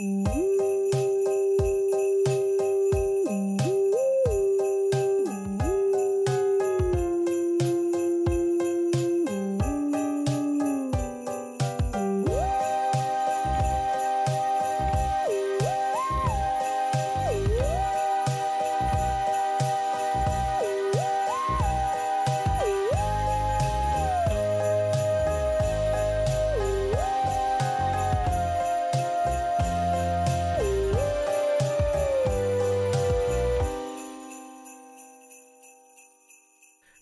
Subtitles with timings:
[0.00, 0.79] mmm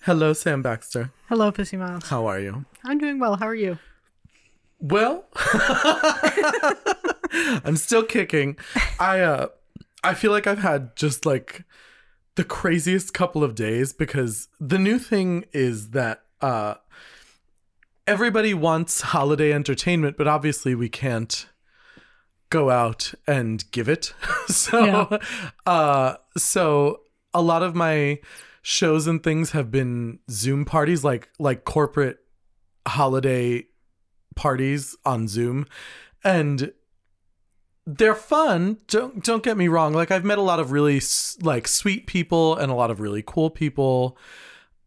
[0.08, 1.10] Hello, Sam Baxter.
[1.28, 2.08] Hello, Pussy Miles.
[2.08, 2.64] How are you?
[2.82, 3.36] I'm doing well.
[3.36, 3.76] How are you?
[4.80, 5.26] Well,
[7.62, 8.56] I'm still kicking.
[8.98, 9.48] I uh
[10.02, 11.64] I feel like I've had just like
[12.36, 16.76] the craziest couple of days because the new thing is that uh
[18.06, 21.48] everybody wants holiday entertainment, but obviously we can't
[22.48, 24.14] go out and give it.
[24.46, 25.18] so Yeah.
[25.66, 27.00] uh so
[27.34, 28.20] a lot of my
[28.68, 32.18] shows and things have been Zoom parties like like corporate
[32.86, 33.64] holiday
[34.36, 35.64] parties on Zoom.
[36.22, 36.72] And
[37.86, 39.94] they're fun don't don't get me wrong.
[39.94, 41.00] Like I've met a lot of really
[41.40, 44.18] like sweet people and a lot of really cool people.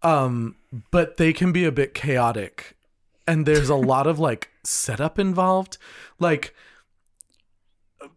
[0.04, 0.58] Um
[0.92, 2.78] but they can be a bit chaotic.
[3.28, 5.80] And there's a lot of like setup involved.
[6.20, 6.54] Like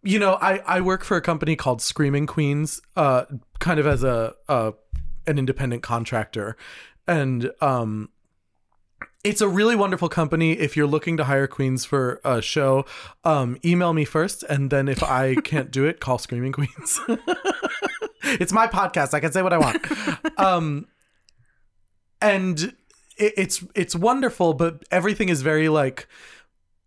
[0.03, 3.25] you know i i work for a company called screaming queens uh
[3.59, 4.71] kind of as a uh
[5.27, 6.57] an independent contractor.
[7.07, 8.11] And um
[9.23, 10.53] it's a really wonderful company.
[10.53, 12.85] If you're looking to hire queens for a show
[13.25, 14.43] um email me first.
[14.45, 17.01] And then if i can't do it call screaming queens.
[18.27, 19.13] It's my podcast.
[19.13, 19.85] I can say what i want.
[20.39, 20.87] Um
[22.21, 22.75] and
[23.19, 26.09] it, it's it's wonderful but everything is very like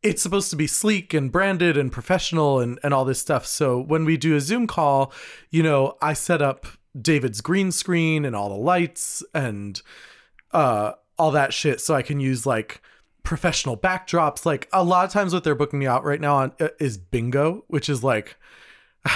[0.03, 3.45] it's supposed to be sleek and branded and professional and, and all this stuff.
[3.45, 5.11] So when we do a Zoom call,
[5.49, 6.67] you know, I set up
[7.01, 9.81] David's green screen and all the lights and
[10.51, 12.81] uh all that shit so I can use like
[13.23, 14.45] professional backdrops.
[14.45, 16.97] Like a lot of times what they're booking me out right now on uh, is
[16.97, 18.37] bingo, which is like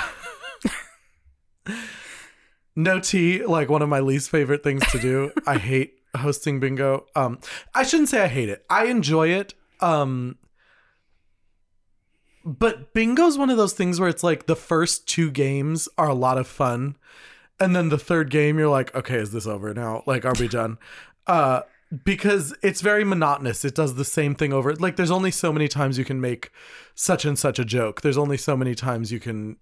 [2.76, 5.32] no tea, like one of my least favorite things to do.
[5.48, 7.06] I hate hosting bingo.
[7.16, 7.40] Um
[7.74, 8.66] I shouldn't say I hate it.
[8.70, 9.54] I enjoy it.
[9.80, 10.38] Um
[12.44, 16.16] but bingo's one of those things where it's like the first two games are a
[16.16, 16.98] lot of fun
[17.62, 20.04] and then the third game you're like okay is this over now?
[20.06, 20.78] Like are we done?
[21.28, 21.62] Uh
[22.06, 23.66] because it's very monotonous.
[23.66, 26.52] It does the same thing over like there's only so many times you can make
[26.96, 28.02] such and such a joke.
[28.02, 29.58] There's only so many times you can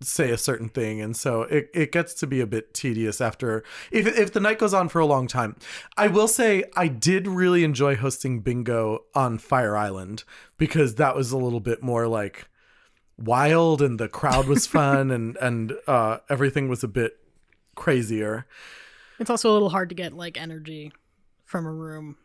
[0.00, 1.00] say a certain thing.
[1.00, 4.58] And so it, it gets to be a bit tedious after if, if the night
[4.58, 5.56] goes on for a long time.
[5.96, 10.24] I will say i did really enjoy hosting bingo on fire island
[10.56, 12.48] because that was a little bit more like
[13.16, 17.18] wild and the crowd was fun and and uh everything was a bit
[17.78, 18.46] crazier.
[19.18, 20.92] It's also a little hard to get like energy
[21.44, 22.16] from a room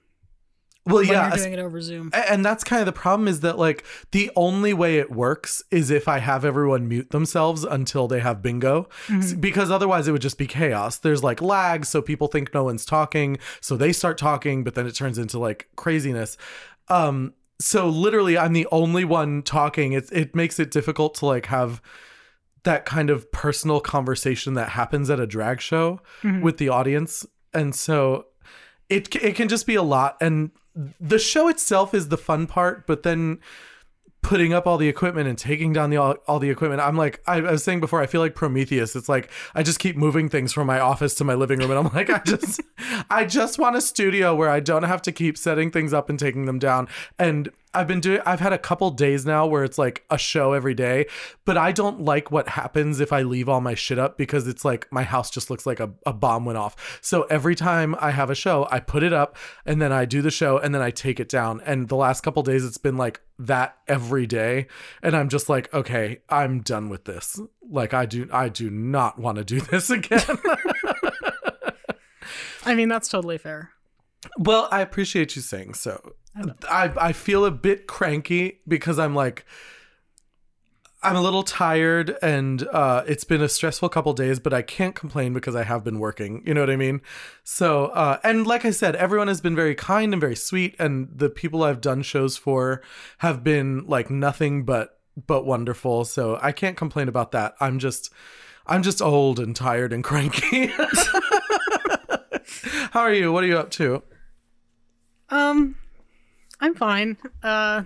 [0.85, 2.11] well when yeah you're doing it over Zoom.
[2.13, 5.89] And that's kind of the problem is that like the only way it works is
[5.89, 8.89] if i have everyone mute themselves until they have bingo.
[9.09, 10.97] S- because otherwise it would just be chaos.
[10.97, 14.85] There's like lag so people think no one's talking so they start talking but then
[14.85, 16.37] it turns into like craziness.
[16.89, 19.93] Um so literally i'm the only one talking.
[19.93, 21.81] It, it makes it difficult to like have
[22.63, 26.41] that kind of personal conversation that happens at a drag show mm-hmm.
[26.41, 27.25] with the audience.
[27.53, 28.27] And so
[28.89, 30.17] it it can just be a lot.
[30.21, 30.51] And
[30.99, 33.39] the show itself is the fun part but then
[34.23, 37.21] putting up all the equipment and taking down the all, all the equipment i'm like
[37.27, 38.95] I, I was saying before i feel like prometheus.
[38.95, 41.69] It's like i just keep moving things from my office to my living room.
[41.69, 42.61] And i'm like i just
[43.09, 46.17] i just want a studio where i don't have to keep setting things up and
[46.17, 46.87] taking them down.
[47.19, 50.53] And I've been doing I've had a couple days now where it's like a show
[50.53, 51.07] every day,
[51.45, 54.63] but I don't like what happens if I leave all my shit up because it's
[54.63, 56.99] like my house just looks like a, a bomb went off.
[57.01, 60.21] So every time I have a show, I put it up and then I do
[60.21, 61.61] the show and then I take it down.
[61.65, 64.67] And the last couple days it's been like that every day.
[65.01, 67.39] And I'm just like, okay, I'm done with this.
[67.67, 70.21] Like I do I do not want to do this again.
[72.65, 73.71] I mean, that's totally fair.
[74.37, 76.13] Well, I appreciate you saying so.
[76.35, 79.45] I I feel a bit cranky because I'm like
[81.01, 84.95] I'm a little tired and uh it's been a stressful couple days, but I can't
[84.95, 86.41] complain because I have been working.
[86.45, 87.01] You know what I mean?
[87.43, 91.09] So uh and like I said, everyone has been very kind and very sweet and
[91.13, 92.81] the people I've done shows for
[93.19, 96.05] have been like nothing but but wonderful.
[96.05, 97.55] So I can't complain about that.
[97.59, 98.09] I'm just
[98.65, 100.67] I'm just old and tired and cranky.
[102.91, 103.31] How are you?
[103.31, 104.03] What are you up to?
[105.29, 105.75] Um,
[106.63, 107.17] I'm fine.
[107.43, 107.83] Uh,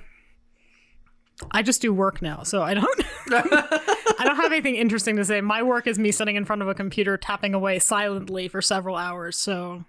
[1.51, 3.01] I just do work now, so I don't.
[3.31, 5.41] I don't have anything interesting to say.
[5.41, 8.95] My work is me sitting in front of a computer tapping away silently for several
[8.95, 9.35] hours.
[9.37, 9.83] So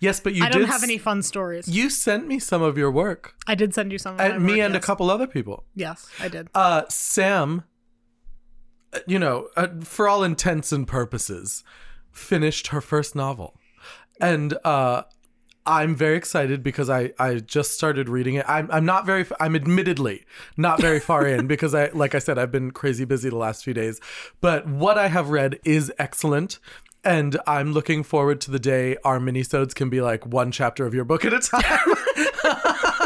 [0.00, 1.68] Yes, but you I don't have s- any fun stories.
[1.68, 3.34] You sent me some of your work.
[3.46, 4.14] I did send you some.
[4.14, 5.64] Of And me work, and a couple other people.
[5.74, 6.48] Yes, I did.
[6.54, 7.64] Uh, Sam,
[8.94, 11.62] uh, you know, uh, for all intents and purposes,
[12.12, 13.58] finished her first novel.
[14.18, 15.02] And uh,
[15.66, 18.44] I'm very excited because I, I just started reading it.
[18.48, 20.24] I'm, I'm not very, I'm admittedly
[20.56, 23.64] not very far in because I, like I said, I've been crazy busy the last
[23.64, 24.00] few days.
[24.40, 26.58] But what I have read is excellent.
[27.04, 30.94] And I'm looking forward to the day our minisodes can be like one chapter of
[30.94, 31.94] your book at a time.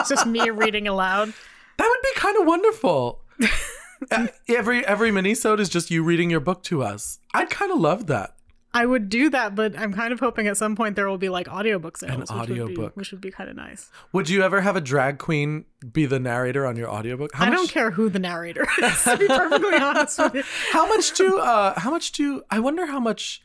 [0.00, 1.32] It's just me reading aloud.
[1.76, 3.20] That would be kind of wonderful.
[4.48, 7.18] Every every minisode is just you reading your book to us.
[7.34, 8.36] I'd kind of love that.
[8.74, 11.30] I would do that, but I'm kind of hoping at some point there will be
[11.30, 12.18] like audiobook sales.
[12.18, 12.96] which would be- audiobook.
[12.96, 13.90] Which would be kind of nice.
[14.12, 17.34] Would you ever have a drag queen be the narrator on your audiobook?
[17.34, 20.42] How I much, don't care who the narrator is, to be perfectly honest with you.
[20.72, 23.42] How much do uh how much do I wonder how much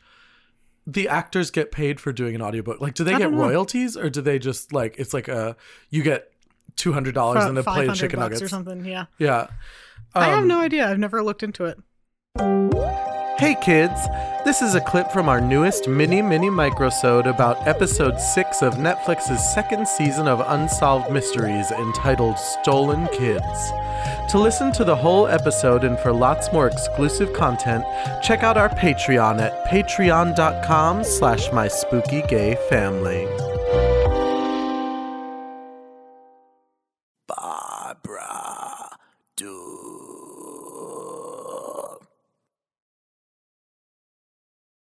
[0.86, 2.80] the actors get paid for doing an audiobook?
[2.82, 5.56] Like do they I get royalties or do they just like it's like a
[5.88, 6.30] you get
[6.76, 8.84] two hundred dollars and a plate of chicken nuggets or something.
[8.84, 9.06] Yeah.
[9.18, 9.46] Yeah.
[10.14, 10.86] I have Um, no idea.
[10.88, 11.78] I've never looked into it.
[13.36, 14.08] Hey kids,
[14.44, 19.52] this is a clip from our newest mini mini microsode about episode 6 of Netflix's
[19.52, 23.72] second season of Unsolved Mysteries entitled Stolen Kids.
[24.28, 27.84] To listen to the whole episode and for lots more exclusive content,
[28.22, 33.26] check out our Patreon at patreon.com slash my spooky gay family.